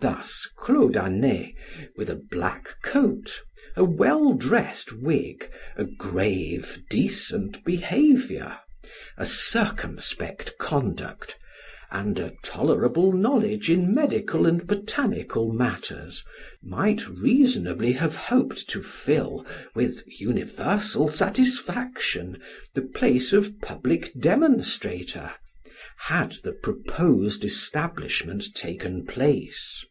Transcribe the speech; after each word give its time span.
Thus 0.00 0.48
Claude 0.56 0.96
Anet, 0.96 1.52
with 1.96 2.10
a 2.10 2.16
black 2.16 2.82
coat, 2.82 3.40
a 3.76 3.84
well 3.84 4.32
dressed 4.32 4.90
wig, 4.92 5.48
a 5.76 5.84
grave, 5.84 6.82
decent 6.90 7.62
behavior, 7.64 8.58
a 9.16 9.24
circumspect 9.26 10.58
conduct, 10.58 11.38
and 11.92 12.18
a 12.18 12.32
tolerable 12.42 13.12
knowledge 13.12 13.70
in 13.70 13.94
medical 13.94 14.44
and 14.44 14.66
botanical 14.66 15.52
matters, 15.52 16.24
might 16.64 17.06
reasonably 17.08 17.92
have 17.92 18.16
hoped 18.16 18.68
to 18.70 18.82
fill, 18.82 19.46
with 19.76 20.02
universal 20.08 21.10
satisfaction, 21.12 22.42
the 22.74 22.82
place 22.82 23.32
of 23.32 23.60
public 23.60 24.10
demonstrator, 24.20 25.32
had 26.08 26.32
the 26.42 26.50
proposed 26.52 27.44
establishment 27.44 28.42
taken 28.56 29.06
place. 29.06 29.86